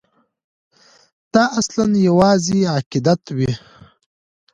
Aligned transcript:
دا 1.33 1.43
اصلاً 1.59 1.85
یوازې 2.07 2.59
عقیدت 2.77 3.21
وي. 3.37 3.51